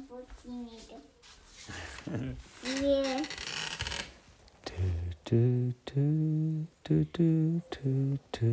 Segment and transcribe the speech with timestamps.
[0.00, 0.96] un po' timido.
[2.62, 3.22] Viene.
[4.64, 4.74] Tu,
[5.24, 8.50] tu, tu, tu, tu, tu.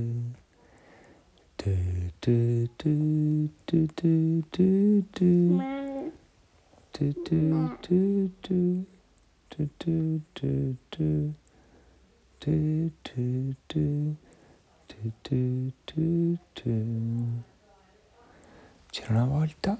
[1.57, 5.25] Tu, tu, tu, tu, tu, tu, tu.
[5.25, 5.88] Ma
[6.92, 7.40] Tu, tu,
[7.82, 8.86] tu, tu.
[9.50, 11.34] Tu, tu, tu, tu.
[12.40, 14.16] Tu, tu, tu.
[14.88, 16.73] Tu, tu, tu, tu.
[18.91, 19.77] C'era una volta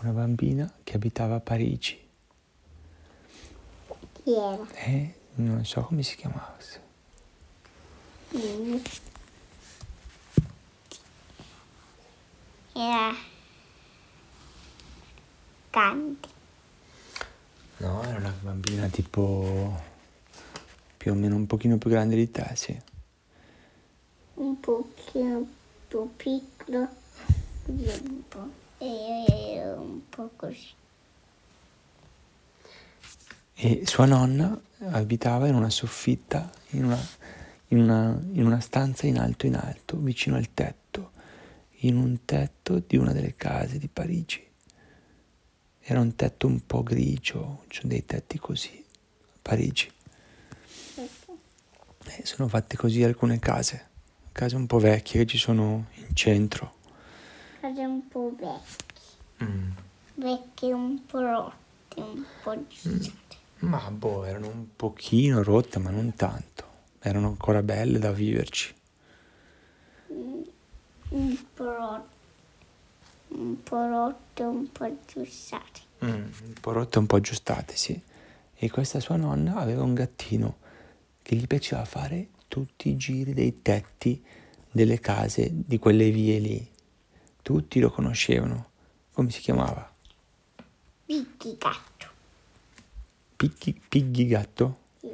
[0.00, 2.08] una bambina che abitava a Parigi
[4.22, 4.66] chi era?
[4.74, 6.80] e non so come si chiamasse.
[8.36, 8.76] Mm.
[12.72, 13.14] Era
[15.70, 16.28] Candy.
[17.78, 19.88] No, era una bambina tipo
[20.96, 22.78] più o meno un pochino più grande di te, sì.
[24.34, 25.46] un pochino
[25.88, 26.88] più piccolo
[27.66, 28.48] un po'
[28.80, 30.78] e ero un po' così
[33.62, 36.98] E sua nonna abitava in una soffitta, in una,
[37.68, 41.10] in una- in una stanza in alto in alto, vicino al tetto,
[41.82, 44.42] in un tetto di una delle case di Parigi.
[45.82, 48.82] Era un tetto un po' grigio, ci sono dei tetti così,
[49.34, 49.92] a Parigi.
[50.96, 53.88] E sono fatte così alcune case,
[54.32, 56.78] case un po' vecchie che ci sono in centro.
[57.70, 59.74] Cose un po' vecchie
[60.14, 66.14] vecchie un po' rotte un po' giuste Ma boh, erano un pochino rotte, ma non
[66.14, 66.64] tanto.
[66.98, 68.74] Erano ancora belle da viverci.
[70.08, 72.18] un po' rotte
[73.28, 78.00] un po' rotte un po' aggiustate Mm, un po' rotte, un po' aggiustate, sì.
[78.54, 80.56] E questa sua nonna aveva un gattino
[81.20, 84.22] che gli piaceva fare tutti i giri dei tetti
[84.70, 86.68] delle case di quelle vie lì.
[87.42, 88.68] Tutti lo conoscevano.
[89.12, 89.88] Come si chiamava?
[91.10, 92.00] picchi gatto
[93.40, 94.78] Piggy, Piggy gatto?
[95.00, 95.08] Sì.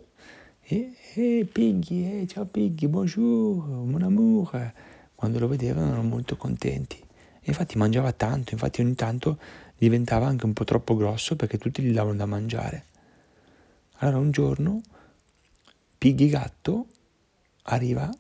[0.63, 4.73] E, e Piggy, eh, ciao Piggy, bonjour, mon amour.
[5.15, 6.99] Quando lo vedevano erano molto contenti.
[6.99, 9.39] E infatti mangiava tanto, infatti ogni tanto
[9.79, 12.87] diventava anche un po' troppo grosso perché tutti gli davano da mangiare.
[13.99, 14.81] Allora un giorno
[15.97, 16.87] Piggy gatto
[17.63, 18.11] arriva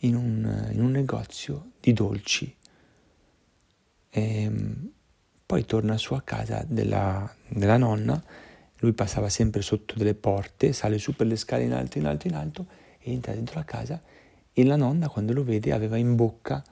[0.00, 2.54] in un, in un negozio di dolci.
[4.18, 4.50] E,
[5.48, 8.22] poi torna su a casa della, della nonna,
[8.80, 12.26] lui passava sempre sotto delle porte, sale su per le scale in alto, in alto,
[12.26, 12.66] in alto
[12.98, 13.98] e entra dentro la casa
[14.52, 16.62] e la nonna quando lo vede aveva in bocca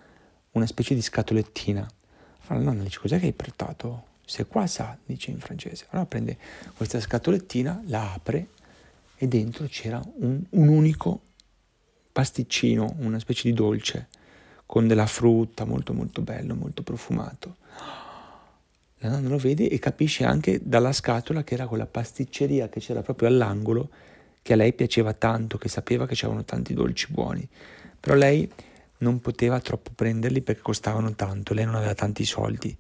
[0.51, 1.89] una specie di scatolettina.
[2.49, 4.05] Allora la nonna dice cos'è che hai portato?
[4.27, 5.87] Se qua sa, dice in francese.
[5.91, 6.37] Allora prende
[6.77, 8.49] questa scatolettina, la apre
[9.17, 11.23] e dentro c'era un, un unico
[12.13, 14.09] pasticcino, una specie di dolce
[14.67, 17.57] con della frutta, molto molto bello, molto profumato.
[18.99, 23.03] La nonna lo vede e capisce anche dalla scatola che era quella pasticceria che c'era
[23.03, 23.89] proprio all'angolo,
[24.43, 27.47] che a lei piaceva tanto, che sapeva che c'erano tanti dolci buoni.
[28.01, 28.51] Però lei
[28.99, 32.77] non poteva troppo prenderli perché costavano tanto, lei non aveva tanti soldi.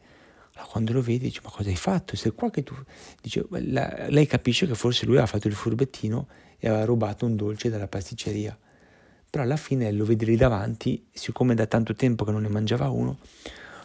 [0.54, 2.16] Allora, quando lo vede dice ma cosa hai fatto?
[2.16, 2.74] Sei qua che tu...
[3.20, 6.26] Dice, lei capisce che forse lui aveva fatto il furbettino
[6.58, 8.56] e aveva rubato un dolce dalla pasticceria.
[9.30, 12.88] Però alla fine lo vede lì davanti, siccome da tanto tempo che non ne mangiava
[12.88, 13.18] uno,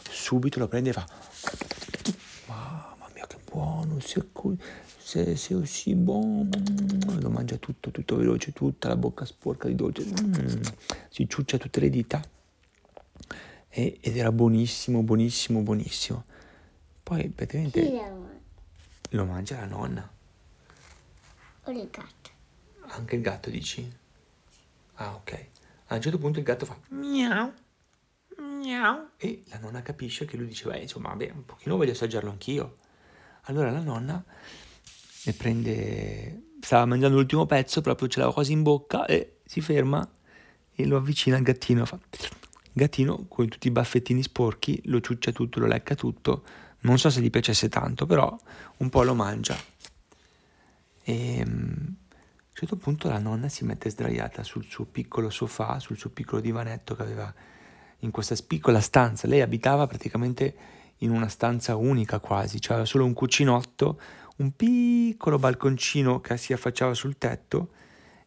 [0.09, 1.05] subito lo prende e fa
[2.47, 3.97] Mamma mia che buono,
[4.33, 4.57] cool,
[4.97, 6.49] c'est, c'est aussi bon.
[7.21, 10.03] Lo mangia tutto, tutto veloce, tutta la bocca sporca di dolce.
[10.05, 10.61] Mm.
[11.09, 12.21] Si ciuccia tutte le dita.
[13.69, 16.23] E- ed era buonissimo, buonissimo, buonissimo.
[17.03, 18.01] Poi praticamente
[19.09, 20.09] lo mangia la nonna.
[21.63, 22.29] o il gatto
[22.87, 23.99] Anche il gatto dici?
[24.95, 25.47] Ah, ok.
[25.87, 27.51] A un certo punto il gatto fa miau,
[28.37, 29.09] miau.
[29.17, 32.77] E la nonna capisce che lui dice, beh, insomma, vabbè, un pochino voglio assaggiarlo anch'io.
[33.43, 34.23] Allora la nonna
[35.23, 40.07] ne prende, stava mangiando l'ultimo pezzo, proprio ce l'aveva quasi in bocca e si ferma
[40.73, 41.85] e lo avvicina al gattino.
[41.85, 41.99] Fa...
[42.73, 46.43] Gattino con tutti i baffettini sporchi lo ciuccia tutto, lo lecca tutto.
[46.81, 48.35] Non so se gli piacesse tanto, però
[48.77, 49.57] un po' lo mangia.
[51.03, 51.87] E mm,
[52.51, 56.09] a un certo punto la nonna si mette sdraiata sul suo piccolo sofà, sul suo
[56.09, 57.33] piccolo divanetto che aveva
[57.99, 59.25] in questa piccola stanza.
[59.25, 60.55] Lei abitava praticamente
[60.97, 64.01] in una stanza unica quasi, cioè aveva solo un cucinotto,
[64.37, 67.71] un piccolo balconcino che si affacciava sul tetto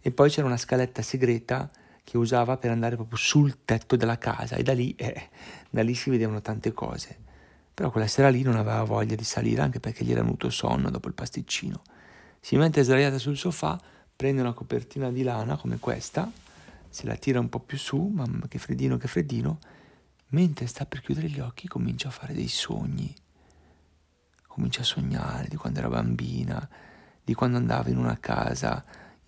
[0.01, 1.71] e poi c'era una scaletta segreta
[2.03, 5.29] che usava per andare proprio sul tetto della casa e da lì, eh,
[5.69, 7.19] da lì si vedevano tante cose.
[7.75, 10.89] Però quella sera lì non aveva voglia di salire anche perché gli era venuto sonno
[10.89, 11.83] dopo il pasticcino.
[12.41, 13.79] Si mette sdraiata sul sofà,
[14.25, 16.33] prende una copertina di lana come questa,
[16.89, 19.59] se la tira un po' più su, mamma che freddino, che freddino,
[20.29, 23.15] mentre sta per chiudere gli occhi comincia a fare dei sogni.
[24.47, 26.67] comincia a sognare di quando era bambina,
[27.23, 28.83] di quando andava in una casa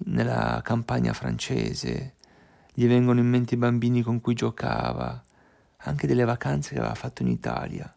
[0.07, 2.15] nella campagna francese,
[2.73, 5.23] gli vengono in mente i bambini con cui giocava,
[5.77, 7.95] anche delle vacanze che aveva fatto in Italia.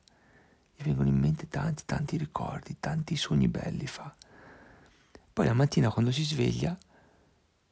[0.75, 4.13] Gli vengono in mente tanti, tanti ricordi, tanti sogni belli fa.
[5.31, 6.77] Poi la mattina quando si sveglia,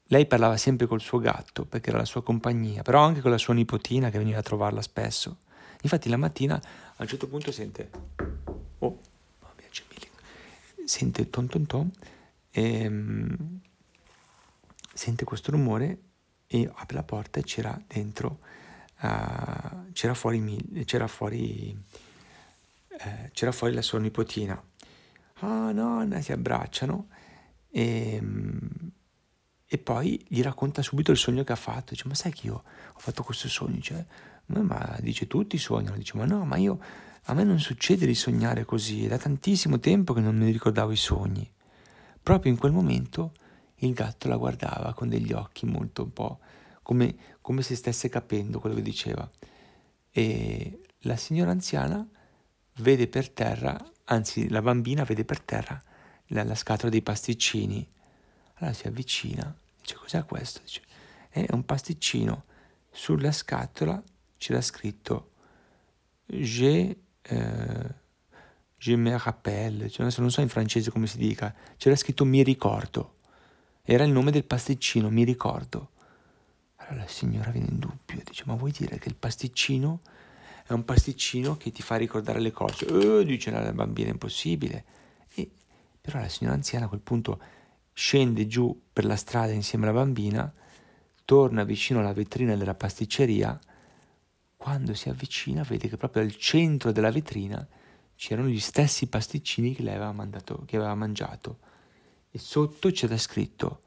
[0.08, 3.38] lei parlava sempre col suo gatto perché era la sua compagnia, però anche con la
[3.38, 5.38] sua nipotina che veniva a trovarla spesso.
[5.82, 7.90] Infatti la mattina a un certo punto sente...
[8.80, 9.00] Oh,
[10.88, 11.92] sente ton ton ton
[12.50, 13.60] e um,
[14.94, 16.00] sente questo rumore
[16.48, 18.40] e apre la porta e c'era dentro,
[19.02, 21.78] uh, c'era fuori, c'era fuori,
[22.90, 24.62] uh, c'era fuori la sua nipotina.
[25.40, 27.10] Ah, nonna, si abbracciano
[27.70, 28.92] e, um,
[29.70, 31.92] e poi gli racconta subito il sogno che ha fatto.
[31.92, 33.76] Dice, ma sai che io ho fatto questo sogno?
[33.76, 34.08] Dice,
[34.46, 35.98] ma dice, tutti sognano.
[35.98, 36.80] Dice, ma no, ma io,
[37.24, 39.06] a me non succede di sognare così.
[39.06, 41.52] È da tantissimo tempo che non mi ricordavo i sogni.
[42.24, 43.34] Proprio in quel momento
[43.82, 46.40] il gatto la guardava con degli occhi molto un po'
[46.82, 49.30] come, come se stesse capendo quello che diceva.
[50.10, 52.08] E la signora anziana
[52.78, 55.82] vede per terra, anzi la bambina vede per terra
[56.28, 57.86] la, la scatola dei pasticcini.
[58.58, 60.62] Allora si avvicina, dice cos'è questo?
[60.64, 60.82] Dice,
[61.30, 62.46] è un pasticcino.
[62.92, 64.02] Sulla scatola
[64.38, 65.32] c'era scritto
[66.26, 67.96] Je, eh,
[68.78, 73.16] je me rappelle, cioè, non so in francese come si dica, c'era scritto mi ricordo.
[73.84, 75.92] Era il nome del pasticcino, mi ricordo.
[76.78, 80.02] Allora la signora viene in dubbio dice: Ma vuoi dire che il pasticcino
[80.66, 82.86] è un pasticcino che ti fa ricordare le cose?
[82.86, 84.84] Eh, dice la bambina, impossibile.
[85.34, 85.50] E,
[86.02, 87.40] però la signora anziana a quel punto
[87.98, 90.54] scende giù per la strada insieme alla bambina,
[91.26, 93.60] torna vicino alla vetrina della pasticceria.
[94.56, 97.68] Quando si avvicina, vede che proprio al centro della vetrina
[98.16, 101.58] c'erano gli stessi pasticcini che lei aveva, mandato, che aveva mangiato
[102.30, 103.82] e sotto c'era scritto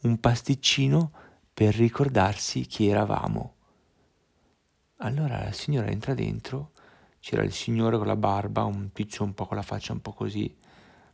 [0.00, 1.12] un pasticcino
[1.54, 3.54] per ricordarsi chi eravamo.
[4.96, 6.72] Allora la signora entra dentro,
[7.20, 10.12] c'era il signore con la barba, un piccio un po' con la faccia un po'
[10.12, 10.52] così,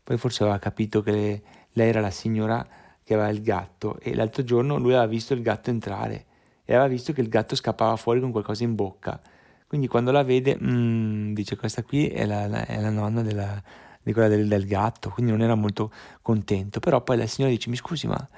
[0.02, 1.42] poi forse aveva capito che
[1.78, 2.66] lei era la signora
[3.02, 6.26] che aveva il gatto e l'altro giorno lui aveva visto il gatto entrare
[6.64, 9.18] e aveva visto che il gatto scappava fuori con qualcosa in bocca.
[9.66, 13.62] Quindi quando la vede, mm, dice questa qui è la, la, è la nonna della,
[14.02, 15.90] di quella del, del, gatto, quindi non era molto
[16.20, 16.80] contento.
[16.80, 18.28] Però poi la signora dice: Mi scusi, ma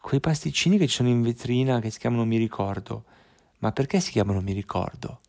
[0.00, 3.04] quei pasticcini che ci sono in vetrina che si chiamano Mi ricordo,
[3.58, 5.20] ma perché si chiamano Mi ricordo?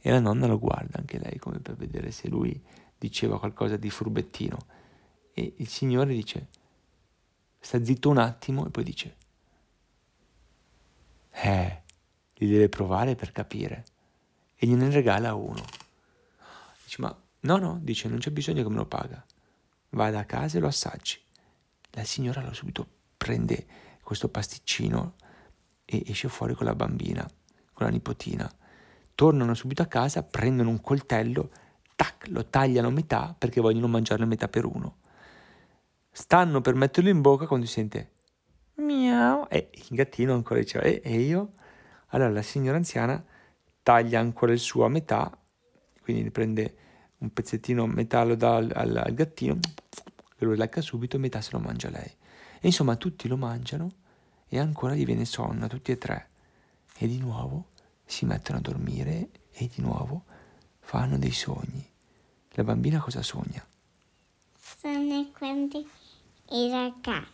[0.00, 2.60] E la nonna lo guarda anche lei come per vedere se lui
[2.96, 4.58] diceva qualcosa di furbettino.
[5.32, 6.46] E il signore dice:
[7.64, 9.16] Sta zitto un attimo e poi dice:
[11.30, 11.82] Eh,
[12.34, 13.84] li deve provare per capire.
[14.56, 15.64] E gliene regala uno.
[16.84, 19.24] Dice: Ma No, no, dice, non c'è bisogno che me lo paga.
[19.90, 21.20] Vada a casa e lo assaggi.
[21.92, 22.86] La signora lo subito
[23.16, 23.66] prende
[24.02, 25.14] questo pasticcino
[25.84, 27.28] e esce fuori con la bambina,
[27.72, 28.50] con la nipotina.
[29.14, 31.50] Tornano subito a casa, prendono un coltello,
[31.94, 34.96] tac, lo tagliano a metà perché vogliono mangiarlo a metà per uno.
[36.12, 38.10] Stanno per metterlo in bocca quando si sente
[38.76, 41.52] miau e il gattino ancora diceva e, e io?
[42.08, 43.22] Allora la signora anziana
[43.82, 45.30] taglia ancora il suo a metà,
[46.02, 46.76] quindi prende
[47.18, 49.58] un pezzettino metà lo dà al, al, gattino,
[50.36, 52.10] che lo lecca subito e metà se lo mangia lei.
[52.60, 53.90] E insomma tutti lo mangiano
[54.48, 56.28] e ancora gli viene sonno, tutti e tre.
[56.98, 57.68] E di nuovo
[58.04, 60.24] si mettono a dormire e di nuovo
[60.80, 61.88] fanno dei sogni.
[62.50, 63.64] La bambina cosa sogna?
[64.58, 65.84] Sono quando
[66.52, 67.28] era grande.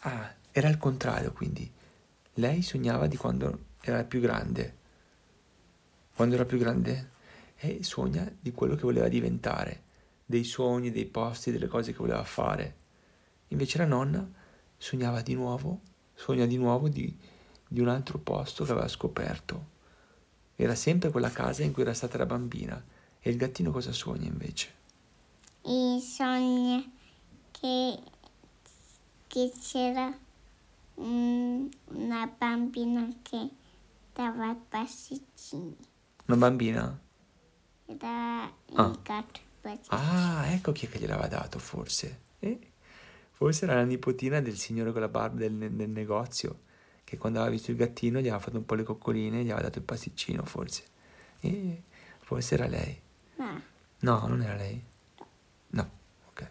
[0.00, 1.70] Ah, era il contrario quindi.
[2.34, 4.76] Lei sognava di quando era più grande.
[6.14, 7.10] Quando era più grande
[7.56, 9.82] e sogna di quello che voleva diventare,
[10.26, 12.76] dei sogni, dei posti, delle cose che voleva fare.
[13.48, 14.28] Invece la nonna
[14.76, 15.80] sognava di nuovo,
[16.14, 17.16] sogna di nuovo di,
[17.66, 19.70] di un altro posto che aveva scoperto.
[20.54, 22.82] Era sempre quella casa in cui era stata la bambina.
[23.20, 24.80] E il gattino cosa sogna invece?
[25.62, 26.84] E sogna
[27.62, 27.98] che,
[29.28, 30.12] che c'era
[30.96, 33.48] un, una bambina che
[34.12, 35.76] dava pasticcini.
[36.26, 37.00] Una bambina?
[37.86, 38.98] da ah.
[39.02, 39.40] gatto.
[39.88, 42.20] Ah, ecco chi è che gliel'aveva dato forse.
[42.40, 42.58] Eh?
[43.30, 46.62] Forse era la nipotina del signore con la barba del, del, negozio,
[47.04, 49.50] che quando aveva visto il gattino gli aveva fatto un po' le coccoline e gli
[49.50, 50.82] aveva dato il pasticcino forse.
[51.40, 51.82] Eh,
[52.18, 53.00] forse era lei.
[53.36, 53.62] No.
[54.00, 54.82] No, non era lei.
[55.68, 55.90] No,
[56.30, 56.50] ok.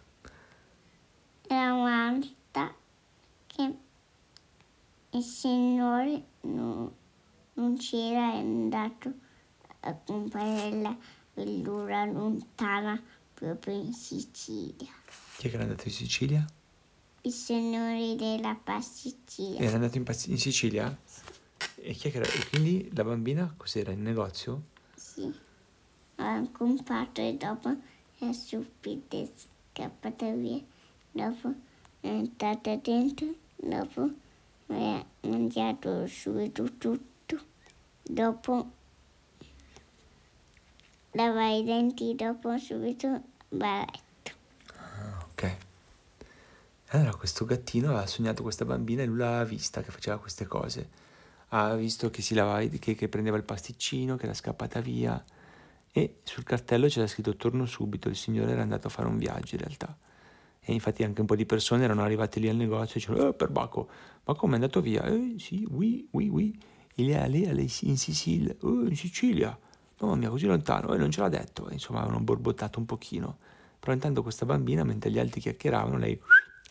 [1.51, 2.73] Era una volta
[3.45, 3.75] che
[5.09, 6.89] il signore non,
[7.55, 9.11] non c'era, è andato
[9.81, 10.97] a comprare la
[11.33, 13.03] verdura lontana
[13.33, 14.93] proprio in Sicilia.
[15.35, 16.45] Chi è che era andato in Sicilia?
[17.23, 19.59] Il signore della pasticceria.
[19.59, 20.97] Era andato in, in Sicilia?
[21.75, 22.31] E chi è che era?
[22.31, 23.91] E quindi la bambina cos'era?
[23.91, 24.67] In negozio?
[24.95, 25.29] Sì.
[26.15, 27.75] Ha comprato e dopo
[28.19, 29.29] è subito
[29.73, 30.70] scappata via.
[31.11, 31.53] Dopo
[31.99, 33.27] è entrata dentro.
[33.55, 34.09] Dopo
[34.67, 37.39] ha mangiato subito tutto.
[38.01, 38.71] Dopo
[41.11, 42.15] lava i denti.
[42.15, 44.31] Dopo subito va a letto.
[44.75, 45.55] Ah, ok.
[46.89, 50.89] Allora questo gattino aveva sognato questa bambina e lui l'aveva vista che faceva queste cose.
[51.49, 55.21] Aveva visto che si lavava, che, che prendeva il pasticcino, che era scappata via.
[55.91, 59.55] E sul cartello c'era scritto torno subito, il signore era andato a fare un viaggio
[59.55, 59.97] in realtà.
[60.63, 63.33] E infatti anche un po' di persone erano arrivate lì al negozio e dicevano, eh,
[63.33, 63.89] perbacco,
[64.25, 65.03] ma come è andato via?
[65.05, 66.59] Eh, sì, oui, oui, oui,
[66.95, 69.57] il è lì in Sicilia, oh, in Sicilia.
[69.99, 71.69] Mamma mia, così lontano, e non ce l'ha detto.
[71.69, 73.37] E, insomma, avevano borbottato un pochino.
[73.79, 76.19] Però intanto questa bambina, mentre gli altri chiacchieravano, lei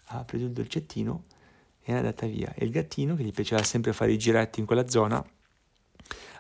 [0.07, 1.25] ha preso il dolcettino
[1.81, 2.53] e è andata via.
[2.55, 5.25] E il gattino, che gli piaceva sempre fare i giretti in quella zona,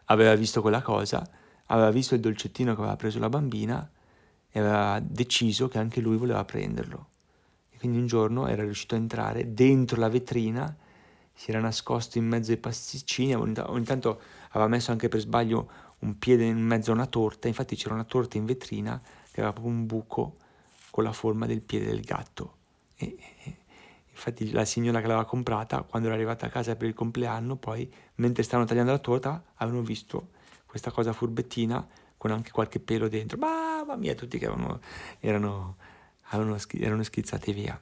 [0.07, 1.29] aveva visto quella cosa,
[1.67, 3.89] aveva visto il dolcettino che aveva preso la bambina
[4.51, 7.09] e aveva deciso che anche lui voleva prenderlo.
[7.81, 10.77] Quindi un giorno era riuscito a entrare dentro la vetrina,
[11.33, 14.21] si era nascosto in mezzo ai pasticcini, ogni ta- ogni tanto
[14.51, 15.71] aveva messo anche per sbaglio
[16.01, 19.55] un piede in mezzo a una torta, infatti c'era una torta in vetrina che aveva
[19.55, 20.37] proprio un buco
[20.91, 22.57] con la forma del piede del gatto.
[22.97, 23.57] E, e-
[24.11, 27.91] infatti la signora che l'aveva comprata, quando era arrivata a casa per il compleanno, poi
[28.17, 30.33] mentre stavano tagliando la torta, avevano visto
[30.67, 33.39] questa cosa furbettina con anche qualche pelo dentro.
[33.39, 34.81] Mamma mia, tutti che avevano,
[35.21, 35.77] erano,
[36.31, 37.81] erano schizzati via.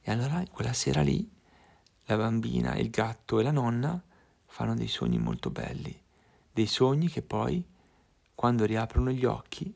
[0.00, 1.30] E allora quella sera lì
[2.06, 4.00] la bambina, il gatto e la nonna
[4.46, 5.98] fanno dei sogni molto belli,
[6.52, 7.64] dei sogni che poi,
[8.34, 9.72] quando riaprono gli occhi,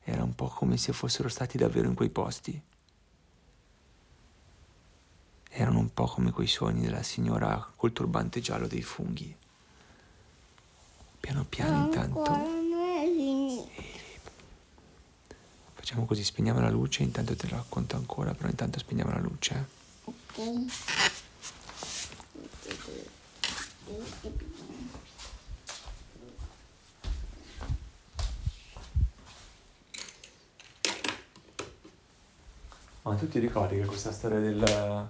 [0.00, 2.60] era un po' come se fossero stati davvero in quei posti.
[5.50, 9.36] Erano un po' come quei sogni della signora col turbante giallo dei funghi.
[11.20, 13.70] Piano piano intanto Ancora non è finito.
[15.88, 19.54] Facciamo così, spegniamo la luce, intanto te la racconto ancora, però intanto spegniamo la luce.
[19.54, 20.10] eh.
[20.44, 20.66] Ok.
[33.02, 35.08] Ma tu ti ricordi che questa storia del-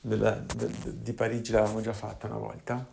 [0.00, 2.86] della- del- del- di Parigi l'avevamo già fatta una volta?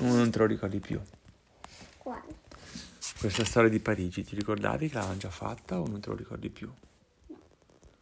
[0.00, 1.00] O non te lo ricordi più?
[3.24, 6.50] Questa storia di Parigi, ti ricordavi che l'avevamo già fatta o non te lo ricordi
[6.50, 6.70] più?